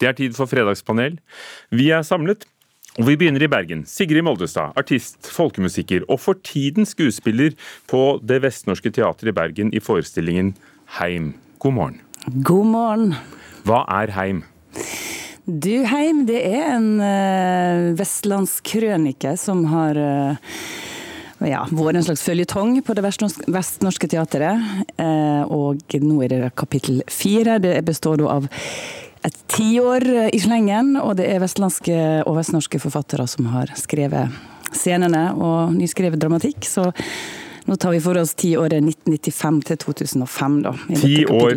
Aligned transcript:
Det 0.00 0.08
er 0.08 0.16
tid 0.16 0.36
for 0.36 0.48
fredagspanel. 0.50 1.16
Vi 1.72 1.88
er 1.94 2.04
samlet, 2.04 2.44
og 2.96 3.06
vi 3.08 3.16
begynner 3.16 3.44
i 3.44 3.48
Bergen. 3.48 3.84
Sigrid 3.88 4.24
Moldestad, 4.24 4.76
artist, 4.76 5.28
folkemusiker 5.32 6.04
og 6.08 6.20
for 6.20 6.40
tiden 6.44 6.88
skuespiller 6.88 7.56
på 7.88 8.18
Det 8.24 8.42
Vestnorske 8.44 8.92
Teatret 8.92 9.32
i 9.32 9.36
Bergen 9.36 9.72
i 9.72 9.80
forestillingen 9.80 10.54
Heim. 10.98 11.34
God 11.58 11.76
morgen. 11.78 12.00
God 12.44 12.68
morgen. 12.72 13.14
Hva 13.64 13.84
er 14.02 14.12
Heim? 14.16 14.44
Du, 15.46 15.72
Heim, 15.86 16.24
det 16.28 16.42
er 16.44 16.74
en 16.74 16.90
uh, 17.00 17.96
vestlandskrønike 17.96 19.36
som 19.40 19.64
har 19.70 19.96
uh, 19.96 20.56
ja, 21.46 21.62
vært 21.70 22.00
en 22.00 22.06
slags 22.08 22.24
føljetong 22.26 22.80
på 22.84 22.96
Det 22.98 23.04
Vestnorske 23.54 24.10
Teatret. 24.12 24.60
Uh, 25.00 25.44
og 25.48 25.98
nå 26.02 26.20
er 26.26 26.32
det 26.34 26.54
kapittel 26.58 27.00
fire. 27.08 27.60
Det 27.62 27.78
består 27.86 28.20
da 28.20 28.38
av 28.40 28.50
et 29.26 29.38
tiår 29.50 30.06
i 30.30 30.40
slengen, 30.40 30.94
og 31.00 31.16
det 31.18 31.26
er 31.32 31.42
vestlandske 31.42 31.98
og 32.26 32.38
vestnorske 32.38 32.80
forfattere 32.82 33.26
som 33.30 33.50
har 33.52 33.72
skrevet 33.78 34.32
scenene 34.74 35.28
og 35.34 35.74
nyskrevet 35.74 36.20
dramatikk. 36.22 36.64
så 36.66 36.92
nå 37.66 37.74
tar 37.76 37.90
vi 37.96 38.00
for 38.00 38.18
oss 38.20 38.36
tiåret 38.38 38.78
1995 38.78 39.62
til 39.66 39.78
2005, 39.82 40.58
da. 40.62 40.74
Ti 41.02 41.24
år 41.26 41.56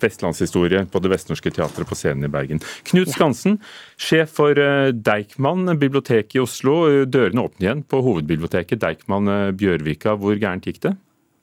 vestlandshistorie 0.00 0.86
på 0.90 0.98
Det 0.98 1.10
Vestnorske 1.12 1.52
Teatret 1.54 1.88
på 1.88 1.98
scenen 1.98 2.24
i 2.24 2.32
Bergen. 2.32 2.62
Knut 2.88 3.12
Skansen, 3.12 3.58
sjef 4.00 4.32
for 4.38 4.58
eh, 4.58 4.92
Deichman 4.96 5.68
biblioteket 5.78 6.38
i 6.38 6.42
Oslo. 6.42 7.04
Dørene 7.04 7.44
åpner 7.44 7.66
igjen 7.66 7.84
på 7.84 8.00
hovedbiblioteket 8.06 8.80
Deichman 8.82 9.28
eh, 9.28 9.50
Bjørvika. 9.52 10.16
Hvor 10.20 10.40
gærent 10.40 10.66
gikk 10.66 10.80
det? 10.86 10.94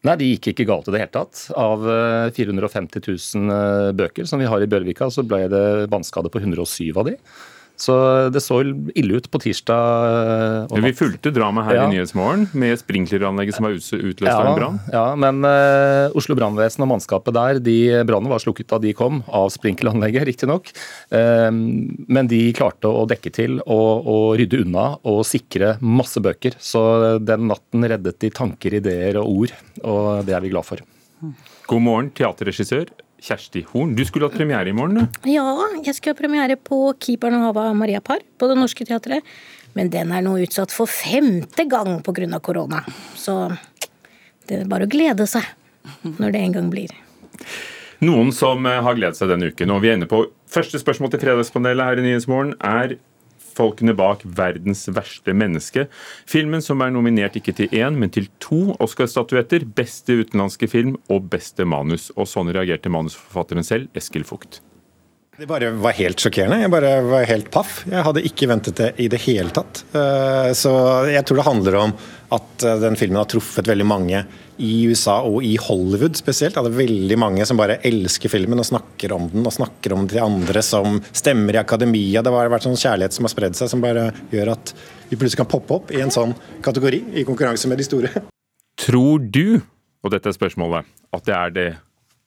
Nei, 0.08 0.16
De 0.16 0.30
gikk 0.32 0.52
ikke 0.54 0.64
galt 0.70 0.88
i 0.88 0.94
det 0.94 1.02
hele 1.02 1.12
tatt. 1.12 1.44
Av 1.58 1.84
450 2.32 2.96
eh, 3.02 3.12
000 3.36 3.94
bøker 3.98 4.28
som 4.28 4.40
vi 4.40 4.48
har 4.48 4.64
i 4.64 4.68
Bjørvika, 4.70 5.10
så 5.12 5.24
ble 5.26 5.44
det 5.52 5.64
vannskade 5.92 6.32
på 6.32 6.40
107 6.40 6.96
av 6.96 7.10
de. 7.10 7.18
Så 7.78 7.94
det 8.34 8.42
så 8.42 8.58
ille 8.66 9.20
ut 9.20 9.28
på 9.30 9.38
tirsdag. 9.42 10.66
Men 10.72 10.86
vi 10.88 10.94
fulgte 10.98 11.30
dramaet 11.34 11.68
her 11.68 11.78
ja. 11.78 11.84
i 11.86 11.94
Nyhetsmorgen 11.94 12.48
med 12.58 12.80
sprinkleranlegget 12.80 13.54
som 13.54 13.68
var 13.68 13.76
utløst 13.78 14.26
ja, 14.26 14.34
av 14.34 14.48
en 14.50 14.58
brann. 14.58 14.80
Ja, 14.90 15.04
men 15.18 15.46
uh, 15.46 16.16
Oslo 16.18 16.34
brannvesen 16.38 16.82
og 16.84 16.90
mannskapet 16.90 17.36
der, 17.38 17.62
de 17.62 17.78
brannen 18.08 18.32
var 18.32 18.42
slukket 18.42 18.70
da 18.72 18.80
de 18.82 18.92
kom, 18.98 19.22
av 19.30 19.52
sprinkleranlegget 19.54 20.26
riktignok. 20.32 20.72
Uh, 21.14 21.50
men 21.54 22.30
de 22.30 22.42
klarte 22.58 22.90
å 22.90 23.06
dekke 23.08 23.32
til 23.34 23.60
og, 23.62 23.90
og, 24.02 24.28
rydde 24.42 24.64
unna 24.66 24.90
og 25.06 25.22
sikre 25.28 25.76
masse 25.78 26.22
bøker. 26.22 26.58
Så 26.58 26.82
den 27.22 27.46
natten 27.50 27.86
reddet 27.94 28.18
de 28.24 28.34
tanker, 28.34 28.80
ideer 28.82 29.22
og 29.22 29.44
ord, 29.44 29.58
og 29.84 30.26
det 30.26 30.34
er 30.34 30.42
vi 30.42 30.50
glad 30.50 30.66
for. 30.66 30.82
God 31.68 31.84
morgen, 31.84 32.10
teaterregissør 32.16 32.90
Kjersti 33.18 33.64
Horn, 33.72 33.94
du 33.98 34.04
skulle 34.06 34.28
hatt 34.28 34.36
premiere 34.38 34.70
i 34.70 34.74
morgen? 34.76 35.06
du? 35.08 35.30
Ja, 35.30 35.46
jeg 35.82 35.96
skulle 35.96 36.14
ha 36.14 36.20
premiere 36.20 36.56
på 36.56 36.92
Keeperen 37.02 37.40
av 37.40 37.48
Hava 37.50 37.72
Maria 37.74 38.00
Parr 38.04 38.22
på 38.38 38.50
Det 38.50 38.58
Norske 38.58 38.86
Teatret. 38.86 39.26
Men 39.76 39.90
den 39.92 40.12
er 40.14 40.22
nå 40.24 40.36
utsatt 40.42 40.72
for 40.74 40.90
femte 40.90 41.66
gang 41.68 42.00
pga. 42.02 42.40
korona. 42.40 42.84
Så 43.14 43.50
det 44.48 44.62
er 44.62 44.70
bare 44.70 44.86
å 44.86 44.90
glede 44.90 45.26
seg 45.28 45.44
når 46.18 46.32
det 46.32 46.40
en 46.40 46.54
gang 46.56 46.70
blir. 46.70 46.94
Noen 48.04 48.30
som 48.32 48.64
eh, 48.66 48.80
har 48.82 48.94
gledet 48.94 49.18
seg 49.18 49.30
denne 49.32 49.50
uken, 49.50 49.70
og 49.74 49.82
vi 49.82 49.90
er 49.90 49.98
inne 49.98 50.08
på 50.10 50.22
første 50.48 50.78
spørsmål 50.78 51.10
til 51.12 51.22
Fredagspanelet 51.24 51.84
her 51.84 51.98
i 51.98 52.04
Nyhetsmorgen, 52.06 52.54
er 52.62 52.96
folkene 53.58 53.96
bak 53.98 54.22
'Verdens 54.24 54.86
verste 54.94 55.34
menneske'. 55.34 55.88
Filmen 56.26 56.62
som 56.62 56.80
er 56.80 56.94
nominert 56.94 57.36
ikke 57.36 57.56
til 57.58 57.68
én, 57.74 57.98
men 57.98 58.10
til 58.10 58.30
to 58.40 58.76
Oscar-statuetter. 58.78 59.66
Beste 59.74 60.20
utenlandske 60.22 60.70
film 60.70 60.96
og 61.10 61.28
beste 61.30 61.66
manus. 61.66 62.10
Og 62.16 62.30
sånn 62.30 62.54
reagerte 62.54 62.92
manusforfatteren 62.92 63.66
selv, 63.66 63.88
Eskil 63.94 64.24
Fugt. 64.24 64.62
Det 65.38 65.46
bare 65.46 65.68
var 65.70 65.94
helt 65.94 66.18
sjokkerende. 66.18 66.56
Jeg 66.64 66.70
bare 66.72 66.88
var 67.06 67.26
helt 67.30 67.46
paff. 67.54 67.84
Jeg 67.86 68.02
hadde 68.02 68.24
ikke 68.26 68.48
ventet 68.50 68.80
det 68.80 68.88
i 68.98 69.04
det 69.06 69.20
hele 69.22 69.52
tatt. 69.54 69.84
Eh, 69.94 70.48
så 70.58 70.72
jeg 71.06 71.22
tror 71.28 71.38
det 71.38 71.44
handler 71.46 71.76
om 71.78 71.92
at 72.34 72.64
eh, 72.66 72.80
den 72.82 72.98
filmen 72.98 73.20
har 73.20 73.28
truffet 73.30 73.70
veldig 73.70 73.86
mange 73.86 74.24
i 74.58 74.72
USA 74.90 75.20
og 75.22 75.46
i 75.46 75.52
Hollywood 75.62 76.18
spesielt. 76.18 76.58
Det 76.58 76.72
er 76.72 76.80
veldig 76.80 77.20
mange 77.22 77.46
som 77.46 77.60
bare 77.60 77.78
elsker 77.86 78.34
filmen 78.34 78.58
og 78.58 78.66
snakker 78.66 79.14
om 79.14 79.30
den 79.30 79.46
og 79.46 79.54
snakker 79.54 79.94
om 79.94 80.02
den 80.02 80.10
til 80.16 80.24
andre 80.26 80.66
som 80.66 80.98
stemmer 81.06 81.54
i 81.54 81.62
akademia. 81.62 82.26
Det 82.26 82.34
har 82.34 82.50
vært 82.50 82.66
sånn 82.66 82.82
kjærlighet 82.82 83.14
som 83.14 83.30
har 83.30 83.36
spredd 83.36 83.62
seg, 83.62 83.70
som 83.70 83.84
bare 83.86 84.08
gjør 84.34 84.56
at 84.56 84.74
vi 85.06 85.14
plutselig 85.14 85.44
kan 85.44 85.52
poppe 85.54 85.78
opp 85.78 85.94
i 85.94 86.02
en 86.02 86.10
sånn 86.10 86.34
kategori 86.66 87.04
i 87.14 87.28
konkurranse 87.28 87.70
med 87.70 87.78
de 87.78 87.86
store. 87.86 88.26
Tror 88.82 89.22
du, 89.22 89.60
og 90.02 90.18
dette 90.18 90.34
er 90.34 90.42
spørsmålet, 90.42 90.90
at 91.14 91.30
det 91.30 91.38
er 91.38 91.54
det 91.54 91.70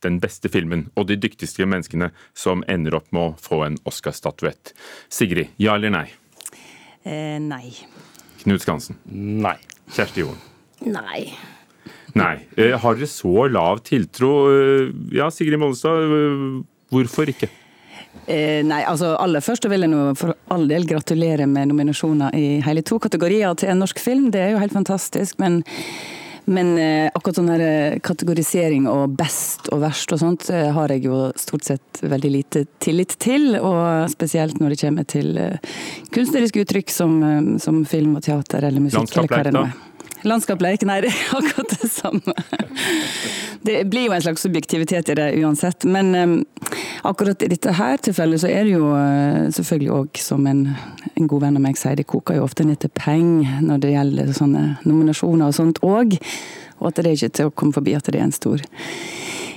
den 0.05 0.19
beste 0.23 0.49
filmen 0.51 0.87
og 0.95 1.07
de 1.09 1.17
dyktigste 1.19 1.67
menneskene 1.69 2.11
som 2.37 2.65
ender 2.71 2.97
opp 2.97 3.11
med 3.11 3.21
å 3.21 3.35
få 3.41 3.63
en 3.67 3.79
Oscar-statuett. 3.89 4.73
Sigrid, 5.09 5.53
ja 5.61 5.77
eller 5.77 5.93
nei? 5.93 6.07
Eh, 7.03 7.37
nei. 7.41 7.73
Knut 8.43 8.63
Skansen? 8.63 8.97
Nei. 9.05 9.57
Kjersti 9.91 10.23
Jorn? 10.23 10.37
Nei. 10.87 11.25
Nei. 12.17 12.35
Eh, 12.57 12.75
har 12.79 12.97
dere 12.97 13.09
så 13.09 13.47
lav 13.51 13.81
tiltro? 13.87 14.31
Eh, 14.51 14.93
ja, 15.15 15.29
Sigrid 15.31 15.59
Mollestad, 15.61 16.05
eh, 16.05 16.45
hvorfor 16.91 17.31
ikke? 17.31 17.49
Eh, 18.27 18.61
nei, 18.67 18.81
altså 18.83 19.13
Aller 19.19 19.43
først 19.43 19.65
vil 19.71 19.85
jeg 19.85 19.91
nå 19.91 20.11
for 20.19 20.35
all 20.51 20.67
del 20.69 20.85
gratulere 20.87 21.47
med 21.47 21.71
nominasjoner 21.71 22.35
i 22.35 22.59
hele 22.65 22.83
to 22.85 22.99
kategorier 23.01 23.55
til 23.57 23.71
en 23.71 23.81
norsk 23.81 23.99
film. 23.99 24.29
Det 24.33 24.41
er 24.41 24.51
jo 24.53 24.61
helt 24.61 24.75
fantastisk. 24.75 25.39
men 25.39 25.63
men 26.45 26.77
eh, 26.77 27.09
akkurat 27.13 27.37
sånn 27.37 27.51
her 27.51 27.63
eh, 27.63 27.99
kategorisering 28.03 28.87
og 28.89 29.13
best 29.19 29.69
og 29.71 29.83
verst 29.83 30.13
og 30.15 30.21
sånt 30.21 30.47
eh, 30.53 30.71
har 30.73 30.93
jeg 30.93 31.05
jo 31.05 31.19
stort 31.39 31.67
sett 31.67 32.01
veldig 32.01 32.31
lite 32.33 32.63
tillit 32.81 33.15
til. 33.21 33.53
Og 33.59 34.09
spesielt 34.11 34.57
når 34.61 34.73
det 34.73 34.79
kommer 34.81 35.07
til 35.09 35.37
eh, 35.37 35.77
kunstneriske 36.15 36.65
uttrykk 36.65 36.93
som, 36.93 37.17
eh, 37.27 37.41
som, 37.61 37.83
film 37.85 38.17
og 38.17 38.25
teater 38.25 38.65
eller 38.67 38.83
musikk. 38.83 39.13
eller 39.17 39.31
hva 39.31 39.43
det 39.45 39.55
er. 39.61 39.79
Landskapleik, 40.27 40.83
nei, 40.85 40.99
det 41.01 41.09
er 41.09 41.33
akkurat 41.39 41.73
det 41.81 41.89
samme. 41.89 42.35
Det 43.61 43.77
blir 43.89 44.07
jo 44.07 44.15
en 44.15 44.23
slags 44.25 44.41
subjektivitet 44.45 45.09
i 45.09 45.15
det 45.17 45.27
uansett. 45.41 45.85
Men 45.85 46.15
um, 46.15 46.35
akkurat 47.07 47.41
i 47.41 47.49
dette 47.51 47.73
her 47.77 48.01
tilfellet 48.01 48.41
så 48.41 48.49
er 48.49 48.65
det 48.65 48.75
jo 48.75 48.91
uh, 48.93 49.49
selvfølgelig 49.53 49.91
òg, 49.97 50.21
som 50.21 50.45
en, 50.49 50.63
en, 51.13 51.27
god 51.27 51.45
venn 51.45 51.59
av 51.59 51.65
meg 51.65 51.79
sier, 51.79 51.97
det 51.97 52.09
koker 52.09 52.37
jo 52.39 52.45
ofte 52.45 52.65
ned 52.67 52.81
til 52.81 52.93
penger 52.97 53.61
når 53.65 53.83
det 53.83 53.95
gjelder 53.95 54.33
sånne 54.37 54.65
nominasjoner 54.85 55.49
og 55.49 55.57
sånt 55.57 55.81
òg. 55.85 56.17
Og 56.81 56.89
at 56.89 57.01
det 57.01 57.11
er 57.11 57.17
ikke 57.17 57.35
til 57.37 57.51
å 57.51 57.55
komme 57.55 57.77
forbi 57.77 57.97
at 57.97 58.09
det 58.09 58.21
er 58.21 58.29
en 58.29 58.35
stor 58.35 58.61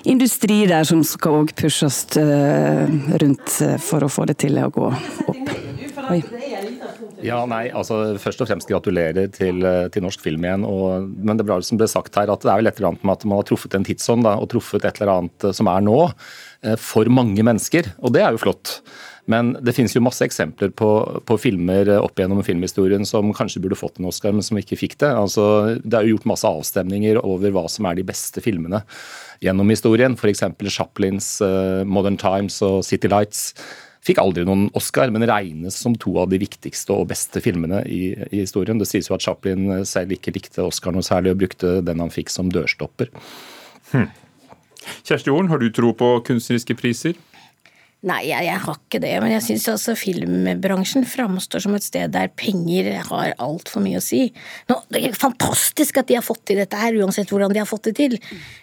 industri 0.04 0.66
der 0.68 0.84
som 0.84 1.00
skal 1.06 1.40
òg 1.40 1.54
pushes 1.56 2.04
uh, 2.20 2.84
rundt 3.20 3.60
uh, 3.64 3.76
for 3.80 4.04
å 4.04 4.12
få 4.12 4.28
det 4.28 4.40
til 4.44 4.60
å 4.60 4.68
gå 4.72 4.90
opp. 4.92 5.54
Oi. 6.10 6.20
Ja, 7.24 7.40
nei, 7.48 7.68
altså 7.72 8.02
Først 8.20 8.42
og 8.44 8.50
fremst 8.50 8.68
gratulerer 8.70 9.30
til, 9.32 9.64
eh, 9.64 9.86
til 9.92 10.04
norsk 10.04 10.20
film 10.24 10.44
igjen. 10.44 10.66
Og, 10.68 11.08
men 11.24 11.40
det 11.40 11.46
ble, 11.48 11.60
som 11.64 11.80
ble 11.80 11.88
sagt 11.90 12.16
her, 12.20 12.32
at 12.32 12.44
det 12.44 12.52
er 12.52 12.60
vel 12.60 12.70
et 12.70 12.80
eller 12.80 12.92
annet 12.92 13.06
med 13.06 13.16
at 13.16 13.24
man 13.28 13.40
har 13.40 13.48
truffet 13.48 13.76
en 13.78 13.86
tidsånd 13.86 14.26
da, 14.26 14.36
og 14.40 14.50
truffet 14.52 14.84
et 14.84 15.00
eller 15.00 15.14
annet 15.16 15.48
eh, 15.48 15.56
som 15.56 15.70
er 15.72 15.84
nå, 15.86 15.98
eh, 16.66 16.76
for 16.80 17.08
mange 17.12 17.46
mennesker. 17.46 17.94
Og 18.04 18.14
det 18.14 18.24
er 18.24 18.36
jo 18.36 18.44
flott. 18.44 18.78
Men 19.30 19.54
det 19.64 19.72
finnes 19.72 19.94
jo 19.96 20.02
masse 20.04 20.20
eksempler 20.26 20.74
på, 20.76 20.88
på, 21.24 21.36
filmer 21.40 21.88
opp 21.96 22.20
gjennom 22.20 22.42
filmhistorien 22.44 23.06
som 23.08 23.32
kanskje 23.32 23.62
burde 23.64 23.78
fått 23.80 23.96
en 23.96 24.10
Oscar, 24.10 24.34
men 24.36 24.44
som 24.44 24.60
ikke 24.60 24.76
fikk 24.76 24.98
det. 25.00 25.08
Altså, 25.16 25.46
det 25.80 25.96
er 25.96 26.04
jo 26.04 26.18
gjort 26.18 26.28
masse 26.34 26.50
avstemninger 26.50 27.22
over 27.24 27.54
hva 27.54 27.64
som 27.72 27.88
er 27.88 27.96
de 27.96 28.04
beste 28.04 28.44
filmene 28.44 28.82
gjennom 29.44 29.72
historien. 29.72 30.12
F.eks. 30.12 30.44
Chaplins 30.68 31.38
uh, 31.40 31.80
'Modern 31.88 32.20
Times' 32.20 32.60
og 32.68 32.84
'City 32.84 33.08
Lights'. 33.08 33.54
Fikk 34.04 34.20
aldri 34.20 34.44
noen 34.44 34.66
Oscar, 34.76 35.08
men 35.14 35.24
regnes 35.28 35.78
som 35.80 35.94
to 35.96 36.18
av 36.20 36.28
de 36.32 36.40
viktigste 36.42 36.92
og 36.92 37.08
beste 37.12 37.40
filmene 37.40 37.80
i, 37.88 38.02
i 38.28 38.42
historien. 38.42 38.80
Det 38.80 38.88
sies 38.90 39.08
jo 39.08 39.16
at 39.16 39.24
Chaplin 39.24 39.70
selv 39.88 40.12
ikke 40.12 40.34
likte 40.34 40.66
Oscar 40.66 40.92
noe 40.92 41.04
særlig, 41.06 41.32
og 41.32 41.40
brukte 41.40 41.78
den 41.86 42.02
han 42.04 42.12
fikk 42.12 42.32
som 42.32 42.52
dørstopper. 42.52 43.08
Hmm. 43.94 44.10
Kjersti 45.08 45.32
Horn, 45.32 45.48
har 45.48 45.62
du 45.62 45.70
tro 45.72 45.94
på 45.96 46.10
kunstneriske 46.26 46.76
priser? 46.76 47.16
Nei, 48.04 48.18
jeg, 48.28 48.44
jeg, 48.44 48.60
har 48.60 48.76
ikke 48.76 48.98
det, 49.00 49.12
men 49.22 49.32
jeg 49.32 49.44
syns 49.46 49.64
altså 49.72 49.94
filmbransjen 49.96 51.06
framstår 51.08 51.62
som 51.64 51.76
et 51.76 51.86
sted 51.86 52.12
der 52.12 52.28
penger 52.36 52.90
har 53.08 53.32
altfor 53.40 53.80
mye 53.80 53.96
å 53.96 54.04
si. 54.04 54.26
Nå, 54.68 54.76
det 54.92 55.00
er 55.08 55.16
fantastisk 55.16 56.02
at 56.02 56.10
de 56.10 56.18
har 56.18 56.26
fått 56.26 56.42
til 56.50 56.60
dette 56.60 56.76
her, 56.76 56.98
uansett 57.00 57.32
hvordan 57.32 57.54
de 57.54 57.62
har 57.62 57.70
fått 57.70 57.88
det 57.88 57.94
til, 58.02 58.18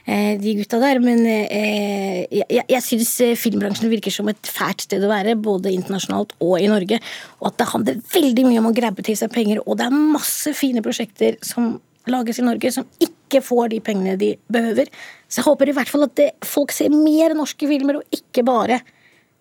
eh, 0.06 0.36
de 0.38 0.54
gutta 0.60 0.78
der, 0.84 1.02
men 1.02 1.26
eh, 1.26 2.28
jeg, 2.30 2.62
jeg 2.70 2.86
syns 2.86 3.16
eh, 3.26 3.34
filmbransjen 3.40 3.90
virker 3.90 4.14
som 4.14 4.30
et 4.30 4.54
fælt 4.54 4.86
sted 4.86 5.02
å 5.02 5.10
være, 5.10 5.34
både 5.42 5.74
internasjonalt 5.74 6.38
og 6.38 6.56
i 6.62 6.70
Norge, 6.70 7.02
og 7.42 7.50
at 7.50 7.60
det 7.64 7.70
handler 7.74 8.06
veldig 8.14 8.48
mye 8.52 8.62
om 8.62 8.70
å 8.70 8.76
grabbe 8.78 9.10
til 9.10 9.18
seg 9.18 9.34
penger, 9.34 9.66
og 9.66 9.82
det 9.82 9.90
er 9.90 10.00
masse 10.14 10.54
fine 10.58 10.86
prosjekter 10.86 11.42
som 11.42 11.80
lages 12.10 12.38
i 12.38 12.46
Norge 12.46 12.70
som 12.78 12.86
ikke 13.02 13.42
får 13.42 13.74
de 13.74 13.82
pengene 13.82 14.18
de 14.22 14.36
behøver. 14.54 14.94
Så 15.26 15.42
jeg 15.42 15.50
håper 15.50 15.70
i 15.70 15.80
hvert 15.82 15.90
fall 15.90 16.06
at 16.06 16.18
det, 16.20 16.32
folk 16.46 16.74
ser 16.76 16.94
mer 16.94 17.34
norske 17.38 17.66
filmer, 17.70 18.02
og 18.04 18.22
ikke 18.22 18.46
bare 18.46 18.84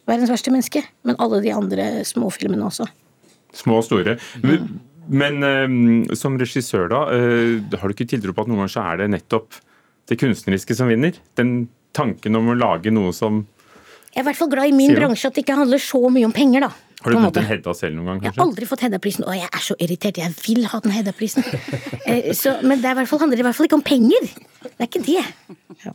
verdens 0.09 0.33
verste 0.33 0.53
menneske, 0.53 0.85
men 1.07 1.19
alle 1.23 1.43
de 1.45 1.53
andre 1.55 1.89
småfilmene 2.09 2.67
også. 2.67 2.87
Små 3.57 3.81
og 3.81 3.87
store. 3.87 4.17
Men, 4.47 4.69
men 5.11 5.43
uh, 5.43 6.15
som 6.19 6.39
regissør, 6.41 6.89
da, 6.93 7.03
uh, 7.11 7.79
har 7.81 7.89
du 7.91 7.97
ikke 7.97 8.09
tiltro 8.13 8.35
på 8.37 8.47
at 8.47 8.51
noen 8.51 8.63
ganger 8.63 8.77
så 8.77 8.87
er 8.93 9.03
det 9.03 9.11
nettopp 9.17 9.59
det 10.11 10.19
kunstneriske 10.21 10.77
som 10.79 10.91
vinner? 10.91 11.19
Den 11.39 11.69
tanken 11.97 12.39
om 12.39 12.53
å 12.53 12.59
lage 12.59 12.93
noe 12.95 13.11
som 13.15 13.45
Jeg 14.11 14.21
er 14.21 14.25
i 14.25 14.29
hvert 14.29 14.39
fall 14.39 14.51
glad 14.53 14.71
i 14.71 14.75
min 14.75 14.95
bransje 14.95 15.31
at 15.31 15.37
det 15.37 15.45
ikke 15.45 15.59
handler 15.59 15.83
så 15.83 16.03
mye 16.11 16.29
om 16.29 16.35
penger, 16.35 16.67
da. 16.67 16.71
Har 17.01 17.15
du 17.15 17.17
fått 17.25 17.39
en 17.41 17.47
Hedda 17.49 17.73
selv 17.77 17.97
noen 17.97 18.09
gang, 18.11 18.19
Jeg 18.27 18.35
har 18.37 18.45
aldri 18.45 18.67
fått 18.69 18.83
Hedda-prisen, 18.85 19.25
og 19.25 19.37
jeg 19.39 19.49
er 19.49 19.63
så 19.65 19.77
irritert. 19.81 20.19
Jeg 20.21 20.35
vil 20.43 20.67
ha 20.69 20.81
den 20.85 20.93
Hedda-prisen. 20.93 21.47
Eh, 22.11 22.33
Men 22.67 22.81
det 22.83 22.93
fall, 23.07 23.21
handler 23.23 23.39
i 23.39 23.45
hvert 23.47 23.57
fall 23.57 23.69
ikke 23.69 23.79
om 23.79 23.85
penger. 23.87 24.25
Det 24.65 24.83
er 24.83 24.89
ikke 24.89 25.03
det. 25.07 25.93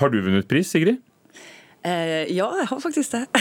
Har 0.00 0.10
du 0.10 0.16
vunnet 0.24 0.48
pris, 0.50 0.68
Sigrid? 0.68 0.98
Eh, 1.86 2.26
ja, 2.34 2.48
jeg 2.58 2.66
har 2.66 2.80
faktisk 2.82 3.12
det. 3.14 3.20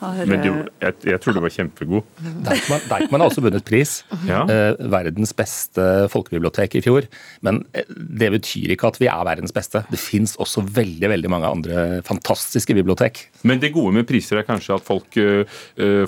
har, 0.00 0.16
Men 0.26 0.40
du, 0.42 0.48
jeg, 0.82 0.96
jeg 1.12 1.20
tror 1.22 1.36
du 1.36 1.40
var 1.44 1.52
kjempegod. 1.54 2.08
Deichman, 2.48 2.82
Deichman 2.90 3.22
har 3.22 3.30
også 3.30 3.44
vunnet 3.44 3.66
pris. 3.68 3.92
Ja. 4.26 4.40
Eh, 4.50 4.72
verdens 4.90 5.30
beste 5.38 5.84
folkebibliotek 6.10 6.74
i 6.80 6.82
fjor. 6.84 7.06
Men 7.46 7.62
eh, 7.76 7.86
det 7.86 8.32
betyr 8.34 8.74
ikke 8.74 8.90
at 8.90 8.98
vi 9.02 9.10
er 9.12 9.22
verdens 9.28 9.54
beste. 9.54 9.84
Det 9.92 10.00
fins 10.02 10.34
også 10.42 10.64
veldig 10.66 11.12
veldig 11.14 11.30
mange 11.32 11.52
andre 11.58 11.86
fantastiske 12.06 12.74
bibliotek. 12.74 13.28
Men 13.46 13.62
det 13.62 13.70
gode 13.76 13.94
med 14.00 14.08
priser 14.10 14.42
er 14.42 14.48
kanskje 14.48 14.80
at 14.80 14.86
folk 14.86 15.14
øh, 15.22 15.46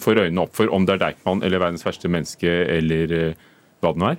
får 0.03 0.25
øynene 0.25 0.49
opp 0.49 0.59
for 0.59 0.67
om 0.75 0.87
det 0.88 0.99
er 0.99 1.05
Deichman 1.06 1.44
eller 1.47 1.62
verdens 1.62 1.87
verste 1.87 2.11
menneske 2.11 2.49
eller 2.49 3.12
uh, 3.15 3.49
hva 3.82 3.93
det 3.94 4.00
nå 4.03 4.06
er. 4.11 4.19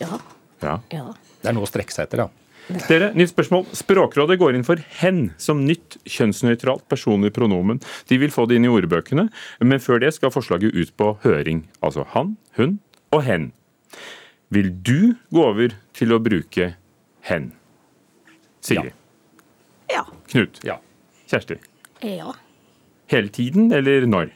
Ja, 0.00 0.18
Ja. 0.62 0.76
ja. 0.94 1.06
Det 1.42 1.50
er 1.50 1.54
noe 1.56 1.66
å 1.66 1.70
strekke 1.70 1.94
seg 1.94 2.06
etter, 2.06 2.22
ja. 2.26 2.41
Dere, 2.88 3.10
nytt 3.18 3.32
spørsmål. 3.32 3.64
Språkrådet 3.74 4.38
går 4.40 4.56
inn 4.56 4.66
for 4.66 4.80
hen 5.00 5.24
som 5.40 5.64
nytt 5.66 5.98
kjønnsnøytralt 6.08 6.84
personlig 6.90 7.32
pronomen. 7.34 7.80
De 8.08 8.18
vil 8.22 8.32
få 8.32 8.46
det 8.46 8.60
inn 8.60 8.68
i 8.68 8.72
ordbøkene, 8.72 9.26
men 9.60 9.82
før 9.82 10.02
det 10.04 10.12
skal 10.16 10.32
forslaget 10.34 10.76
ut 10.76 10.92
på 10.96 11.16
høring. 11.24 11.66
Altså 11.82 12.06
han, 12.14 12.36
hun 12.58 12.78
og 13.12 13.24
hen. 13.26 13.50
Vil 14.52 14.70
du 14.84 15.14
gå 15.32 15.42
over 15.42 15.74
til 15.96 16.14
å 16.14 16.20
bruke 16.22 16.74
hen? 17.28 17.50
Sigrid. 18.62 18.94
ja. 19.90 20.04
Knut. 20.30 20.62
ja. 20.64 20.78
Kjersti. 21.28 21.58
ja. 22.04 22.30
Hele 23.12 23.28
tiden, 23.28 23.72
eller 23.74 24.06
når? 24.08 24.30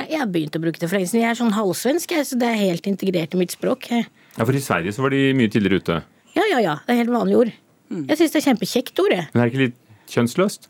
Jeg 0.00 0.16
har 0.16 0.28
begynt 0.32 0.56
å 0.56 0.60
bruke 0.62 0.80
det 0.80 0.88
for 0.88 0.96
lenge 0.96 1.10
siden. 1.10 1.24
Jeg 1.26 1.34
er 1.34 1.38
sånn 1.40 1.52
halvsvensk, 1.52 2.14
så 2.24 2.38
det 2.40 2.48
er 2.48 2.60
helt 2.62 2.86
integrert 2.88 3.34
i 3.36 3.40
mitt 3.40 3.52
språk. 3.52 3.90
Ja, 3.90 4.44
for 4.46 4.56
I 4.56 4.62
Sverige 4.64 4.94
så 4.96 5.04
var 5.04 5.12
de 5.12 5.34
mye 5.36 5.50
tidligere 5.52 5.82
ute. 5.82 5.98
Ja, 6.36 6.44
ja, 6.50 6.60
ja. 6.62 6.74
Det 6.86 6.94
er 6.94 7.00
helt 7.02 7.14
vanlig 7.14 7.38
ord. 7.40 7.54
Jeg 7.90 8.18
syns 8.20 8.34
det 8.34 8.38
er 8.40 8.46
kjempekjekt 8.52 9.00
ord, 9.02 9.14
jeg. 9.16 9.26
Men 9.32 9.42
er 9.42 9.48
det 9.48 9.52
ikke 9.52 9.64
litt 9.64 10.12
kjønnsløst? 10.12 10.68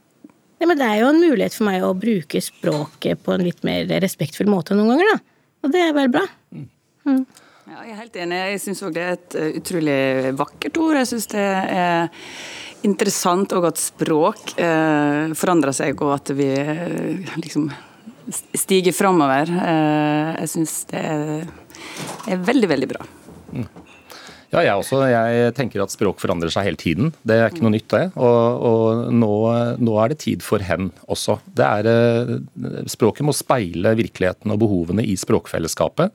Nei, 0.61 0.69
men 0.69 0.77
det 0.81 0.87
er 0.87 0.99
jo 1.01 1.11
en 1.13 1.21
mulighet 1.21 1.57
for 1.57 1.69
meg 1.69 1.85
å 1.85 1.95
bruke 1.97 2.41
språket 2.45 3.21
på 3.25 3.33
en 3.33 3.45
litt 3.45 3.63
mer 3.65 3.89
respektfull 4.05 4.49
måte 4.53 4.77
noen 4.77 4.93
ganger, 4.93 5.15
da. 5.15 5.45
Og 5.65 5.73
det 5.73 5.85
er 5.85 5.95
vel 5.97 6.11
bra. 6.13 6.25
Ja, 7.71 7.85
jeg 7.85 7.93
er 7.95 8.01
helt 8.01 8.17
enig. 8.19 8.41
Jeg 8.55 8.63
syns 8.65 8.83
òg 8.85 8.97
det 8.97 9.05
er 9.05 9.15
et 9.15 9.37
eh, 9.41 9.53
utrolig 9.61 9.99
vakkert 10.37 10.81
ord. 10.83 10.99
Jeg 11.01 11.11
syns 11.13 11.29
det 11.33 11.45
er 11.45 12.11
interessant 12.89 13.53
òg 13.57 13.69
at 13.71 13.81
språk 13.81 14.55
eh, 14.61 15.33
forandrer 15.37 15.77
seg, 15.77 16.01
og 16.05 16.17
at 16.17 16.33
vi 16.37 16.49
eh, 16.57 17.37
liksom 17.41 17.69
stiger 18.57 18.97
framover. 18.97 19.53
Eh, 19.53 20.33
jeg 20.43 20.53
syns 20.57 20.77
det 20.93 21.05
er, 21.05 21.47
er 22.33 22.45
veldig, 22.49 22.73
veldig 22.75 22.91
bra. 22.91 23.07
Ja, 24.51 24.65
jeg 24.67 24.81
også. 24.81 25.05
Jeg 25.07 25.53
tenker 25.55 25.85
at 25.85 25.93
språk 25.95 26.19
forandrer 26.19 26.51
seg 26.51 26.67
hele 26.67 26.81
tiden. 26.81 27.13
Det 27.23 27.37
er 27.39 27.53
ikke 27.53 27.63
noe 27.63 27.75
nytt, 27.77 27.87
det. 27.93 28.03
Og, 28.19 28.65
og 28.67 29.13
nå, 29.15 29.33
nå 29.79 29.97
er 30.03 30.11
det 30.11 30.21
tid 30.25 30.43
for 30.43 30.63
hen 30.67 30.91
også. 31.07 31.39
Er, 31.55 31.87
eh, 31.87 32.33
språket 32.91 33.27
må 33.27 33.35
speile 33.37 33.95
virkeligheten 34.01 34.51
og 34.51 34.59
behovene 34.65 35.07
i 35.07 35.15
språkfellesskapet. 35.21 36.11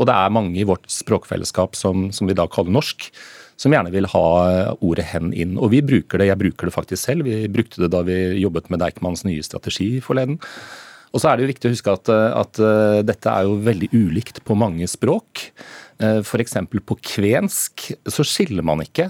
Og 0.00 0.08
det 0.08 0.16
er 0.16 0.32
mange 0.32 0.56
i 0.58 0.66
vårt 0.66 0.88
språkfellesskap 0.90 1.76
som, 1.76 2.08
som 2.14 2.30
vi 2.30 2.36
da 2.36 2.48
kaller 2.50 2.72
norsk, 2.74 3.10
som 3.60 3.76
gjerne 3.76 3.92
vil 3.94 4.08
ha 4.10 4.24
ordet 4.80 5.04
hen 5.12 5.30
inn. 5.36 5.54
Og 5.60 5.70
vi 5.76 5.84
bruker 5.84 6.18
det, 6.18 6.32
jeg 6.32 6.40
bruker 6.40 6.70
det 6.70 6.74
faktisk 6.74 7.04
selv. 7.04 7.28
Vi 7.28 7.44
brukte 7.52 7.84
det 7.84 7.92
da 7.92 8.00
vi 8.06 8.16
jobbet 8.40 8.72
med 8.72 8.80
Deichmans 8.82 9.26
nye 9.28 9.44
strategi 9.44 9.92
forleden. 10.02 10.40
Og 11.14 11.22
så 11.22 11.30
er 11.30 11.38
det 11.38 11.46
jo 11.46 11.52
viktig 11.52 11.70
å 11.70 11.74
huske 11.76 11.94
at, 11.94 12.10
at 12.10 12.60
uh, 12.60 13.00
dette 13.06 13.30
er 13.30 13.46
jo 13.46 13.60
veldig 13.62 13.88
ulikt 13.94 14.42
på 14.44 14.56
mange 14.58 14.88
språk. 14.90 15.46
Uh, 16.02 16.18
F.eks. 16.26 16.58
på 16.74 16.98
kvensk 17.14 17.86
så 18.10 18.26
skiller 18.26 18.66
man 18.66 18.82
ikke 18.82 19.06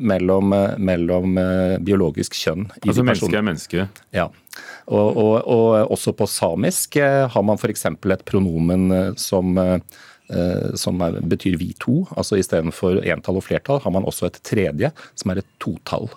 mellom, 0.00 0.56
mellom 0.80 1.36
biologisk 1.84 2.38
kjønn. 2.40 2.70
i 2.80 2.88
Altså 2.88 3.04
menneske 3.04 3.36
er 3.36 3.50
menneske. 3.52 3.88
Ja. 4.16 4.30
Og, 4.90 5.16
og, 5.16 5.34
og 5.46 5.92
også 5.94 6.14
på 6.16 6.26
samisk 6.28 6.98
eh, 7.00 7.24
har 7.30 7.44
man 7.46 7.60
f.eks. 7.60 7.86
et 7.86 8.24
pronomen 8.28 8.90
eh, 8.92 9.12
som, 9.20 9.54
eh, 9.58 9.78
eh, 10.32 10.72
som 10.78 11.00
er, 11.04 11.20
betyr 11.22 11.56
vi 11.60 11.72
to. 11.80 12.02
Altså 12.16 12.40
istedenfor 12.40 13.02
entall 13.04 13.38
og 13.40 13.46
flertall 13.46 13.82
har 13.84 13.94
man 13.94 14.08
også 14.08 14.28
et 14.28 14.42
tredje, 14.46 14.92
som 15.14 15.32
er 15.32 15.42
et 15.42 15.50
totall. 15.62 16.10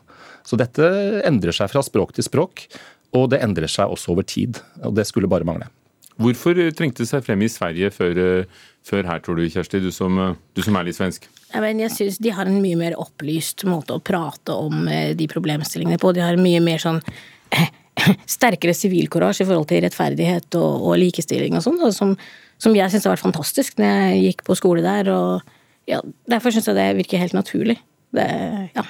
Så 0.46 0.58
dette 0.62 0.86
endrer 1.26 1.56
seg 1.56 1.72
fra 1.72 1.82
språk 1.86 2.14
til 2.14 2.26
språk, 2.26 2.68
og 3.16 3.32
det 3.32 3.42
endrer 3.46 3.72
seg 3.72 3.92
også 3.92 4.14
over 4.14 4.28
tid. 4.28 4.60
Og 4.84 4.96
det 4.98 5.08
skulle 5.10 5.30
bare 5.32 5.48
mangle. 5.48 5.70
Hvorfor 6.22 6.56
eh, 6.60 6.72
trengte 6.76 7.04
det 7.04 7.10
seg 7.10 7.24
frem 7.26 7.44
i 7.44 7.52
Sverige 7.52 7.92
før, 7.92 8.20
eh, 8.22 8.62
før 8.88 9.08
her, 9.10 9.22
tror 9.24 9.40
du, 9.40 9.48
Kjersti? 9.52 9.82
Du 9.84 9.92
som, 9.92 10.16
eh, 10.22 10.38
du 10.56 10.64
som 10.64 10.78
er 10.80 10.88
litt 10.88 10.98
svensk. 10.98 11.28
Ja, 11.52 11.62
men 11.64 11.82
jeg 11.84 11.92
syns 11.92 12.20
de 12.24 12.32
har 12.36 12.48
en 12.48 12.62
mye 12.64 12.78
mer 12.80 12.96
opplyst 13.00 13.66
måte 13.68 13.98
å 13.98 14.04
prate 14.04 14.56
om 14.56 14.88
de 14.88 15.28
problemstillingene 15.32 16.00
på. 16.02 16.14
De 16.16 16.24
har 16.24 16.36
en 16.36 16.44
mye 16.44 16.62
mer 16.64 16.82
sånn 16.84 17.02
sterkere 18.36 18.76
sivilkurasje 18.76 19.46
i 19.46 19.50
forhold 19.50 19.70
til 19.72 19.84
rettferdighet 19.86 20.58
og, 20.60 20.88
og 20.90 20.98
likestilling 21.00 21.56
og 21.60 21.64
sånn, 21.64 21.80
som, 21.96 22.16
som 22.60 22.76
jeg 22.76 22.92
syns 22.92 23.08
har 23.08 23.16
vært 23.16 23.28
fantastisk 23.28 23.80
når 23.80 23.94
jeg 23.94 24.24
gikk 24.26 24.44
på 24.48 24.58
skole 24.60 24.84
der. 24.84 25.12
og 25.14 25.88
ja, 25.92 26.02
Derfor 26.32 26.56
syns 26.56 26.68
jeg 26.72 26.80
det 26.80 26.90
virker 27.04 27.24
helt 27.24 27.38
naturlig. 27.38 27.78
Det, 28.16 28.28
ja, 28.76 28.88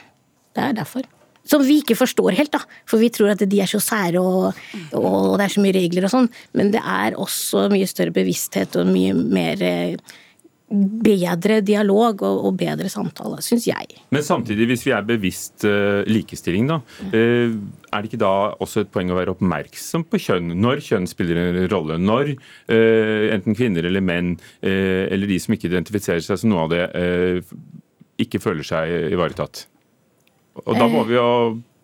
det 0.58 0.70
er 0.70 0.82
derfor. 0.82 1.06
Som 1.46 1.66
vi 1.66 1.80
ikke 1.84 1.98
forstår 1.98 2.36
helt, 2.40 2.54
da. 2.56 2.64
For 2.90 3.02
vi 3.02 3.12
tror 3.14 3.36
at 3.36 3.44
de 3.46 3.62
er 3.62 3.70
så 3.70 3.82
sære 3.84 4.22
og, 4.22 4.58
og 4.98 5.36
det 5.38 5.46
er 5.46 5.56
så 5.56 5.64
mye 5.64 5.76
regler 5.78 6.08
og 6.08 6.14
sånn. 6.16 6.30
Men 6.58 6.72
det 6.74 6.82
er 6.82 7.18
også 7.22 7.68
mye 7.74 7.90
større 7.90 8.16
bevissthet 8.16 8.78
og 8.82 8.90
mye 8.90 9.14
mer 9.14 9.62
eh, 9.66 10.16
bedre 11.06 11.60
dialog 11.62 12.24
og, 12.26 12.40
og 12.48 12.56
bedre 12.58 12.90
samtale, 12.90 13.38
syns 13.46 13.68
jeg. 13.70 14.00
Men 14.14 14.26
samtidig, 14.26 14.66
hvis 14.72 14.86
vi 14.88 14.94
er 14.96 15.06
bevisst 15.06 15.66
uh, 15.68 16.02
likestilling, 16.10 16.70
da, 16.72 16.82
Uh, 17.06 17.54
er 17.94 18.04
det 18.04 18.10
ikke 18.10 18.20
da 18.20 18.32
også 18.64 18.82
et 18.84 18.90
poeng 18.92 19.12
å 19.14 19.16
være 19.16 19.32
oppmerksom 19.36 20.04
på 20.10 20.20
kjønn? 20.20 20.50
Når 20.60 20.82
kjønn 20.84 21.06
spiller 21.08 21.38
en 21.40 21.60
rolle? 21.72 22.00
Når 22.02 22.34
uh, 22.34 23.28
enten 23.36 23.56
kvinner 23.56 23.86
eller 23.88 24.04
menn, 24.04 24.34
eller 24.66 25.30
de 25.30 25.38
som 25.40 25.56
ikke 25.56 25.70
identifiserer 25.70 26.24
seg 26.26 26.42
som 26.42 26.52
noe 26.52 26.66
av 26.66 26.74
det, 26.74 26.84
ikke 28.26 28.42
føler 28.44 28.68
seg 28.68 29.14
ivaretatt? 29.16 29.66
Og 30.64 30.78
da 30.78 30.88
må 30.88 31.04
vi 31.08 31.18
jo 31.18 31.30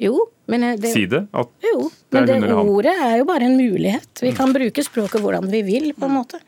Jo, 0.01 0.15
men 0.51 0.63
eh, 0.63 0.77
det, 0.79 0.93
si 0.95 1.05
det. 1.09 1.25
At 1.35 1.51
jo, 1.65 1.89
det 2.09 2.21
er 2.21 2.29
men 2.29 2.45
det 2.45 2.55
hun 2.55 2.71
ordet 2.71 2.95
er 2.95 3.17
jo 3.19 3.27
bare 3.29 3.47
en 3.49 3.57
mulighet. 3.59 4.23
Vi 4.23 4.31
kan 4.37 4.53
bruke 4.55 4.85
språket 4.85 5.21
hvordan 5.23 5.49
vi 5.51 5.61
vil, 5.67 5.91
på 5.97 6.07
en 6.07 6.17
måte. 6.21 6.39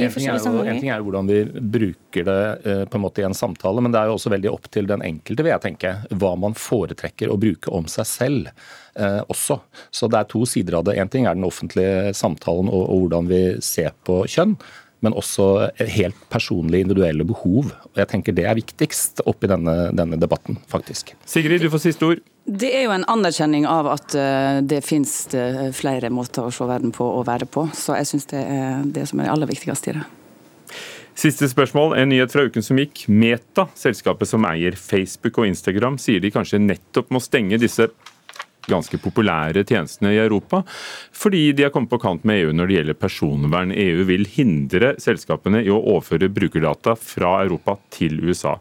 En 0.00 0.08
ting, 0.08 0.24
er 0.24 0.38
jo, 0.40 0.62
en 0.64 0.78
ting 0.80 0.88
er 0.88 1.02
jo 1.02 1.04
hvordan 1.04 1.26
vi 1.28 1.38
bruker 1.74 2.24
det 2.24 2.36
eh, 2.64 2.84
på 2.88 2.96
en 2.96 3.02
måte 3.04 3.20
i 3.20 3.26
en 3.26 3.36
samtale, 3.36 3.82
men 3.84 3.92
det 3.92 4.00
er 4.00 4.08
jo 4.08 4.14
også 4.16 4.32
veldig 4.32 4.48
opp 4.48 4.70
til 4.72 4.88
den 4.88 5.04
enkelte, 5.04 5.44
vil 5.44 5.52
jeg 5.52 5.64
tenke, 5.66 5.90
hva 6.16 6.30
man 6.40 6.56
foretrekker 6.56 7.28
å 7.28 7.36
bruke 7.40 7.72
om 7.76 7.84
seg 7.92 8.08
selv 8.08 8.48
eh, 8.48 9.20
også. 9.28 9.58
Så 9.92 10.08
det 10.08 10.22
er 10.22 10.30
to 10.32 10.46
sider 10.48 10.78
av 10.80 10.86
det. 10.88 10.96
En 10.96 11.12
ting 11.12 11.28
er 11.28 11.36
den 11.36 11.44
offentlige 11.44 12.14
samtalen 12.16 12.72
og, 12.72 12.86
og 12.86 13.04
hvordan 13.04 13.28
vi 13.28 13.42
ser 13.60 13.92
på 14.08 14.22
kjønn. 14.32 14.56
Men 15.02 15.16
også 15.18 15.46
helt 15.96 16.18
personlige, 16.30 16.86
individuelle 16.86 17.26
behov. 17.26 17.72
Og 17.90 17.98
jeg 17.98 18.10
tenker 18.12 18.36
Det 18.36 18.46
er 18.46 18.58
viktigst 18.58 19.24
oppi 19.26 19.50
denne, 19.50 19.90
denne 19.98 20.18
debatten, 20.20 20.60
faktisk. 20.70 21.14
Sigrid, 21.26 21.62
du 21.62 21.70
får 21.72 21.82
siste 21.88 22.06
ord. 22.06 22.22
Det 22.46 22.72
er 22.74 22.86
jo 22.86 22.94
en 22.94 23.06
anerkjenning 23.10 23.66
av 23.70 23.86
at 23.92 24.14
eh, 24.18 24.62
det 24.66 24.80
finnes 24.86 25.12
eh, 25.38 25.68
flere 25.74 26.10
måter 26.10 26.46
å 26.46 26.54
se 26.54 26.66
verden 26.66 26.94
på 26.94 27.06
og 27.06 27.26
være 27.28 27.46
på. 27.50 27.68
Så 27.74 27.98
jeg 27.98 28.10
syns 28.10 28.30
det 28.32 28.42
er 28.42 28.82
det 28.86 29.06
som 29.10 29.20
er 29.20 29.28
det 29.28 29.34
aller 29.36 29.50
viktigste 29.50 29.92
i 29.92 29.96
det. 30.00 30.08
Siste 31.18 31.46
spørsmål. 31.50 31.94
En 31.98 32.08
nyhet 32.08 32.32
fra 32.32 32.46
uken 32.48 32.64
som 32.64 32.78
gikk. 32.80 33.04
Meta, 33.12 33.66
selskapet 33.78 34.30
som 34.30 34.46
eier 34.48 34.78
Facebook 34.78 35.42
og 35.42 35.50
Instagram, 35.50 35.98
sier 36.00 36.22
de 36.22 36.32
kanskje 36.32 36.62
nettopp 36.62 37.12
må 37.12 37.20
stenge 37.22 37.60
disse 37.60 37.90
ganske 38.70 38.98
populære 39.02 39.64
tjenestene 39.66 40.12
i 40.14 40.20
Europa, 40.22 40.62
fordi 41.16 41.50
de 41.56 41.66
har 41.66 41.72
kommet 41.74 41.90
på 41.92 42.00
kant 42.02 42.26
med 42.28 42.42
EU 42.42 42.54
når 42.54 42.70
det 42.70 42.78
gjelder 42.78 43.00
personvern. 43.00 43.74
EU 43.74 44.06
vil 44.08 44.26
hindre 44.36 44.94
selskapene 45.02 45.64
i 45.64 45.72
å 45.72 45.80
overføre 45.80 46.30
brukerdata 46.32 46.96
fra 46.98 47.38
Europa 47.42 47.78
til 47.94 48.20
USA. 48.22 48.56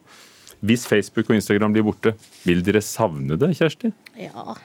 Hvis 0.61 0.85
Facebook 0.89 1.29
og 1.31 1.39
Instagram 1.39 1.73
blir 1.73 1.85
borte, 1.85 2.15
vil 2.45 2.61
dere 2.65 2.83
savne 2.85 3.37
det, 3.39 3.53
Kjersti? 3.57 3.93
Ja. 4.21 4.55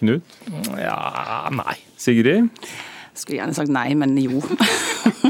Knut? 0.00 0.40
Ja, 0.76 1.48
nei. 1.52 1.76
Sigrid? 2.00 2.50
Skulle 3.16 3.40
gjerne 3.40 3.56
sagt 3.56 3.72
nei, 3.72 3.88
men 3.98 4.16
jo. 4.20 4.40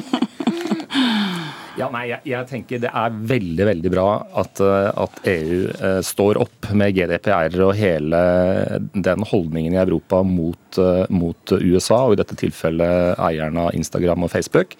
Ja, 1.81 1.89
nei, 1.93 2.05
jeg, 2.11 2.21
jeg 2.29 2.49
tenker 2.51 2.83
Det 2.83 2.91
er 3.03 3.21
veldig 3.33 3.69
veldig 3.71 3.93
bra 3.93 4.09
at, 4.43 4.61
eh, 4.65 4.89
at 5.05 5.21
EU 5.33 5.61
eh, 5.73 6.01
står 6.07 6.41
opp 6.43 6.71
med 6.77 6.97
GDPR 6.97 7.57
og 7.67 7.73
hele 7.79 8.21
den 8.95 9.25
holdningen 9.31 9.77
i 9.77 9.81
Europa 9.83 10.23
mot, 10.27 10.81
eh, 10.81 11.07
mot 11.11 11.57
USA, 11.57 12.05
og 12.07 12.17
i 12.17 12.21
dette 12.21 12.39
tilfellet 12.41 13.17
eierne 13.21 13.69
av 13.69 13.79
Instagram 13.79 14.29
og 14.29 14.33
Facebook. 14.35 14.77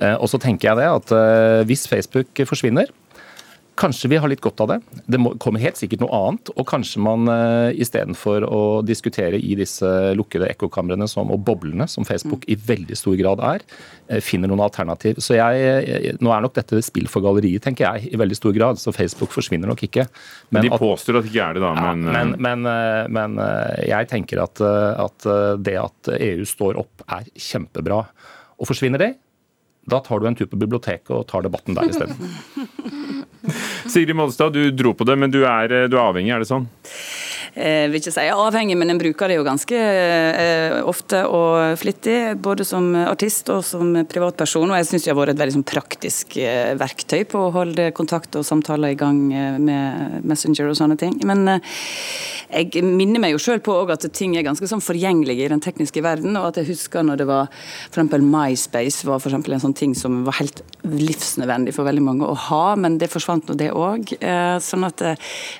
Eh, 0.00 0.16
og 0.16 0.30
så 0.32 0.40
tenker 0.40 0.70
jeg 0.70 0.80
det 0.80 0.88
at 0.88 1.12
eh, 1.16 1.62
hvis 1.68 1.86
Facebook 1.90 2.42
forsvinner, 2.48 2.88
Kanskje 3.80 4.10
vi 4.12 4.18
har 4.20 4.28
litt 4.28 4.42
godt 4.44 4.60
av 4.60 4.68
det. 4.68 4.76
Det 5.08 5.18
kommer 5.40 5.62
helt 5.62 5.78
sikkert 5.80 6.02
noe 6.02 6.12
annet. 6.12 6.50
Og 6.52 6.66
kanskje 6.68 7.00
man 7.00 7.24
uh, 7.30 7.70
istedenfor 7.72 8.44
å 8.44 8.60
diskutere 8.84 9.38
i 9.40 9.54
disse 9.56 9.88
lukkede 10.18 10.50
ekkokamrene 10.52 11.08
og 11.22 11.38
boblene, 11.46 11.86
som 11.88 12.04
Facebook 12.04 12.44
i 12.52 12.58
veldig 12.60 12.98
stor 12.98 13.16
grad 13.16 13.40
er, 13.46 13.64
uh, 14.12 14.18
finner 14.24 14.52
noen 14.52 14.60
alternativ. 14.66 15.22
Så 15.24 15.38
jeg, 15.38 16.12
Nå 16.20 16.34
er 16.34 16.44
nok 16.44 16.58
dette 16.58 16.82
spill 16.84 17.08
for 17.08 17.24
galleriet, 17.24 17.64
tenker 17.64 17.86
jeg, 17.86 18.12
i 18.12 18.20
veldig 18.20 18.36
stor 18.36 18.56
grad. 18.56 18.82
Så 18.82 18.92
Facebook 18.92 19.32
forsvinner 19.32 19.70
nok 19.70 19.86
ikke. 19.88 20.04
Men 20.52 20.68
De 20.68 20.74
påstår 20.74 21.22
at 21.22 21.24
det 21.24 21.32
ikke 21.32 21.48
er 21.48 21.56
det, 21.56 21.64
da. 21.64 21.72
Ja, 21.72 21.94
men, 21.96 22.36
men, 22.36 22.36
men, 22.66 23.08
men, 23.16 23.40
jeg 23.88 24.10
tenker 24.12 24.44
at, 24.44 24.60
at 24.60 25.30
det 25.64 25.78
at 25.80 26.12
EU 26.18 26.44
står 26.48 26.80
opp, 26.84 27.06
er 27.08 27.32
kjempebra. 27.32 28.02
Og 28.60 28.68
forsvinner 28.68 29.00
det, 29.00 29.14
da 29.88 30.02
tar 30.04 30.20
du 30.20 30.28
en 30.28 30.36
tur 30.36 30.50
på 30.50 30.60
biblioteket 30.60 31.12
og 31.16 31.24
tar 31.30 31.48
debatten 31.48 31.78
der 31.78 31.88
isteden. 31.88 32.20
Sigrid 33.90 34.16
Molstad, 34.18 34.54
du 34.54 34.70
dro 34.74 34.94
på 34.96 35.06
det, 35.08 35.18
men 35.20 35.32
du 35.32 35.42
er, 35.42 35.88
du 35.90 35.98
er 35.98 36.04
avhengig, 36.04 36.32
er 36.34 36.44
det 36.44 36.50
sånn? 36.50 36.68
Jeg 37.50 37.90
vil 37.90 37.98
ikke 37.98 38.12
si 38.14 38.26
avhengig, 38.30 38.76
men 38.78 38.92
en 38.92 39.00
bruker 39.00 39.30
det 39.30 39.36
jo 39.40 39.44
ganske 39.46 39.74
eh, 39.74 40.76
ofte 40.86 41.24
og 41.26 41.78
flittig. 41.80 42.36
Både 42.38 42.66
som 42.66 42.92
artist 43.02 43.50
og 43.50 43.64
som 43.66 43.90
privatperson. 44.10 44.70
Og 44.70 44.78
jeg 44.78 44.86
syns 44.86 45.06
det 45.06 45.10
har 45.12 45.18
vært 45.18 45.34
et 45.34 45.40
veldig 45.42 45.56
sånn 45.58 45.66
praktisk 45.66 46.36
eh, 46.38 46.76
verktøy 46.78 47.24
på 47.30 47.42
å 47.48 47.52
holde 47.54 47.90
kontakt 47.96 48.38
og 48.38 48.46
samtaler 48.46 48.94
i 48.94 48.98
gang 48.98 49.18
eh, 49.34 49.58
med 49.58 50.28
Messenger 50.30 50.70
og 50.70 50.78
sånne 50.78 50.98
ting. 51.00 51.16
Men 51.26 51.58
jeg 52.50 52.84
minner 52.86 53.22
meg 53.22 53.34
jo 53.34 53.42
sjøl 53.42 53.62
på 53.66 53.74
at 53.90 54.06
ting 54.14 54.36
er 54.38 54.46
ganske 54.46 54.66
sånn 54.70 54.82
forgjengelige 54.84 55.48
i 55.48 55.50
den 55.50 55.62
tekniske 55.64 56.04
verden. 56.06 56.38
Og 56.38 56.52
at 56.52 56.62
jeg 56.62 56.70
husker 56.70 57.02
når 57.06 57.22
det 57.24 57.28
var 57.32 57.50
f.eks. 57.90 58.14
MySpace 58.30 59.08
var 59.08 59.18
for 59.22 59.34
en 59.34 59.64
sånn 59.66 59.74
ting 59.74 59.96
som 59.98 60.22
var 60.28 60.38
helt 60.38 60.62
livsnødvendig 60.86 61.74
for 61.74 61.88
veldig 61.88 62.04
mange 62.04 62.30
å 62.30 62.38
ha, 62.48 62.76
men 62.78 62.96
det 63.00 63.10
forsvant 63.10 63.50
nå 63.50 63.58
det 63.58 63.72
òg. 63.74 64.14
Sånn 64.64 64.86
at 64.86 65.02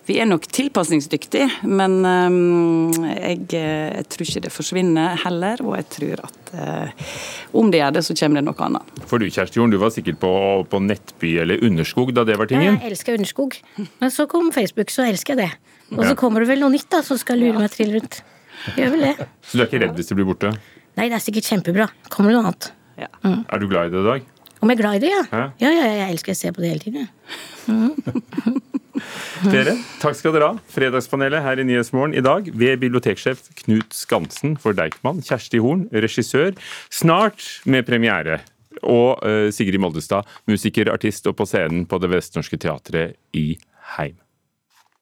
vi 0.06 0.16
er 0.22 0.28
nok 0.30 0.46
tilpasningsdyktige. 0.54 1.48
Men 1.80 1.96
um, 2.04 2.90
jeg, 3.06 3.46
eh, 3.56 3.90
jeg, 3.96 4.06
tror 4.12 4.26
ikke 4.26 4.42
det 4.44 4.52
forsvinner 4.52 5.16
heller, 5.24 5.62
og 5.64 5.76
jeg 5.78 5.86
tror 5.94 6.22
at 6.28 6.52
uh, 6.54 7.06
om 7.56 7.70
det 7.72 7.80
gjør 7.80 7.94
det, 7.96 8.02
så 8.06 8.16
kommer 8.20 8.40
det 8.40 8.46
noe 8.48 8.66
annet. 8.66 9.00
For 9.08 9.22
du 9.22 9.28
Kjersti 9.30 9.60
Jorn, 9.60 9.72
du 9.72 9.78
var 9.80 9.94
sikkert 9.94 10.20
på, 10.22 10.32
på 10.70 10.82
Nettby 10.84 11.36
eller 11.44 11.62
Underskog 11.66 12.12
da 12.16 12.26
det 12.28 12.36
var 12.40 12.50
tingen? 12.50 12.76
Jeg 12.76 12.92
elsker 12.92 13.16
Underskog, 13.16 13.56
men 13.78 14.12
så 14.12 14.26
kom 14.30 14.50
Facebook, 14.54 14.92
så 14.92 15.06
elsker 15.08 15.36
jeg 15.36 15.46
det. 15.46 15.78
Og 15.96 16.04
så 16.06 16.16
kommer 16.18 16.44
det 16.44 16.50
vel 16.52 16.60
noe 16.62 16.74
nytt 16.74 16.90
da, 16.92 17.00
som 17.06 17.18
skal 17.18 17.40
lure 17.40 17.56
meg 17.58 17.72
trill 17.72 17.96
rundt. 17.96 18.20
Gjør 18.76 18.92
vel 18.94 19.06
det. 19.08 19.30
Så 19.46 19.56
du 19.56 19.64
er 19.64 19.70
ikke 19.70 19.80
redd 19.86 19.96
hvis 19.98 20.10
det 20.10 20.18
blir 20.18 20.28
borte? 20.28 20.52
Nei, 20.98 21.08
det 21.08 21.16
er 21.16 21.24
sikkert 21.24 21.48
kjempebra. 21.48 21.88
Kommer 22.12 22.30
det 22.30 22.36
noe 22.36 22.50
annet. 22.50 22.70
Ja. 23.00 23.08
Mm. 23.24 23.40
Er 23.48 23.62
du 23.62 23.70
glad 23.70 23.88
i 23.88 23.94
det 23.94 24.02
i 24.02 24.08
dag? 24.10 24.28
Om 24.60 24.68
jeg 24.68 24.76
er 24.76 24.82
glad 24.82 24.98
i 24.98 25.02
det, 25.06 25.12
ja. 25.14 25.22
Ja, 25.32 25.46
ja, 25.62 25.70
ja 25.72 25.92
jeg 26.02 26.16
elsker 26.18 26.36
å 26.36 26.38
se 26.42 26.52
på 26.52 26.62
det 26.62 26.74
hele 26.74 26.84
tiden. 26.84 27.08
Mm. 27.70 28.60
Dere, 29.48 29.72
takk 30.02 30.18
skal 30.18 30.34
dere 30.36 30.50
ha. 30.50 30.58
Fredagspanelet 30.68 31.40
her 31.40 31.60
i 31.62 31.64
Nyhetsmorgen 31.64 32.12
i 32.12 32.20
dag 32.24 32.50
ved 32.52 32.82
biblioteksjef 32.82 33.46
Knut 33.62 33.94
Skansen 33.96 34.58
for 34.60 34.76
Deichman, 34.76 35.22
Kjersti 35.24 35.62
Horn, 35.64 35.86
regissør, 35.94 36.52
snart 36.92 37.46
med 37.64 37.86
premiere. 37.88 38.42
Og 38.84 39.16
uh, 39.24 39.48
Sigrid 39.52 39.80
Moldestad, 39.80 40.28
musiker, 40.50 40.92
artist 40.92 41.28
og 41.30 41.38
på 41.40 41.48
scenen 41.48 41.86
på 41.88 42.00
Det 42.02 42.12
Vestnorske 42.12 42.60
Teatret 42.60 43.16
i 43.36 43.54
Heim. 43.96 44.18